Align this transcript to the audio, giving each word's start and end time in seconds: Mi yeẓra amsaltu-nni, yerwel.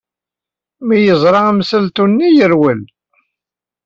Mi 0.87 0.97
yeẓra 0.99 1.41
amsaltu-nni, 1.49 2.29
yerwel. 2.35 2.81